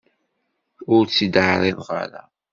[0.95, 2.23] Ur tt-id-ɛriḍeɣ ara.